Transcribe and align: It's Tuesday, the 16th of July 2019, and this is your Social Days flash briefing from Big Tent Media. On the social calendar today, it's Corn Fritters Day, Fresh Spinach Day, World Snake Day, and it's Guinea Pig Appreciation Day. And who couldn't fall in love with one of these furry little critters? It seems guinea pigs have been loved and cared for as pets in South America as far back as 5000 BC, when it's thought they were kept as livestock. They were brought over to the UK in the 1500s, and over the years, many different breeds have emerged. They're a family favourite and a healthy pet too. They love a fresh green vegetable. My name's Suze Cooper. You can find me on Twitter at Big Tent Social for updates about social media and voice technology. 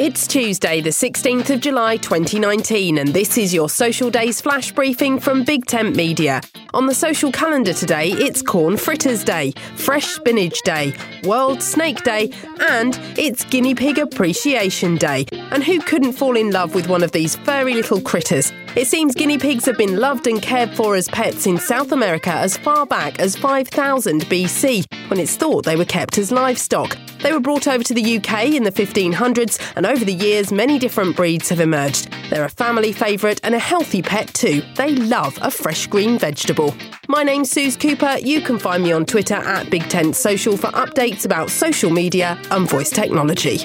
It's 0.00 0.28
Tuesday, 0.28 0.80
the 0.80 0.90
16th 0.90 1.50
of 1.50 1.58
July 1.58 1.96
2019, 1.96 2.98
and 2.98 3.08
this 3.08 3.36
is 3.36 3.52
your 3.52 3.68
Social 3.68 4.10
Days 4.10 4.40
flash 4.40 4.70
briefing 4.70 5.18
from 5.18 5.42
Big 5.42 5.66
Tent 5.66 5.96
Media. 5.96 6.40
On 6.72 6.86
the 6.86 6.94
social 6.94 7.32
calendar 7.32 7.72
today, 7.72 8.12
it's 8.12 8.40
Corn 8.40 8.76
Fritters 8.76 9.24
Day, 9.24 9.50
Fresh 9.74 10.06
Spinach 10.06 10.56
Day, 10.62 10.94
World 11.24 11.60
Snake 11.60 12.04
Day, 12.04 12.30
and 12.70 12.96
it's 13.18 13.42
Guinea 13.42 13.74
Pig 13.74 13.98
Appreciation 13.98 14.94
Day. 14.94 15.26
And 15.32 15.64
who 15.64 15.80
couldn't 15.80 16.12
fall 16.12 16.36
in 16.36 16.52
love 16.52 16.76
with 16.76 16.88
one 16.88 17.02
of 17.02 17.10
these 17.10 17.34
furry 17.34 17.74
little 17.74 18.00
critters? 18.00 18.52
It 18.76 18.86
seems 18.86 19.16
guinea 19.16 19.38
pigs 19.38 19.64
have 19.66 19.78
been 19.78 19.96
loved 19.96 20.28
and 20.28 20.40
cared 20.40 20.70
for 20.76 20.94
as 20.94 21.08
pets 21.08 21.44
in 21.44 21.58
South 21.58 21.90
America 21.90 22.30
as 22.30 22.56
far 22.56 22.86
back 22.86 23.18
as 23.18 23.34
5000 23.34 24.26
BC, 24.26 24.84
when 25.10 25.20
it's 25.20 25.36
thought 25.36 25.64
they 25.64 25.76
were 25.76 25.84
kept 25.84 26.18
as 26.18 26.30
livestock. 26.30 26.96
They 27.22 27.32
were 27.32 27.40
brought 27.40 27.66
over 27.66 27.82
to 27.82 27.94
the 27.94 28.16
UK 28.16 28.46
in 28.54 28.62
the 28.62 28.70
1500s, 28.70 29.60
and 29.76 29.86
over 29.86 30.04
the 30.04 30.12
years, 30.12 30.52
many 30.52 30.78
different 30.78 31.16
breeds 31.16 31.48
have 31.48 31.60
emerged. 31.60 32.08
They're 32.30 32.44
a 32.44 32.50
family 32.50 32.92
favourite 32.92 33.40
and 33.42 33.54
a 33.54 33.58
healthy 33.58 34.02
pet 34.02 34.32
too. 34.34 34.62
They 34.76 34.94
love 34.94 35.38
a 35.42 35.50
fresh 35.50 35.86
green 35.86 36.18
vegetable. 36.18 36.74
My 37.08 37.22
name's 37.22 37.50
Suze 37.50 37.76
Cooper. 37.76 38.18
You 38.20 38.40
can 38.40 38.58
find 38.58 38.82
me 38.82 38.92
on 38.92 39.04
Twitter 39.04 39.34
at 39.34 39.70
Big 39.70 39.88
Tent 39.88 40.14
Social 40.14 40.56
for 40.56 40.68
updates 40.68 41.24
about 41.24 41.50
social 41.50 41.90
media 41.90 42.40
and 42.50 42.68
voice 42.68 42.90
technology. 42.90 43.58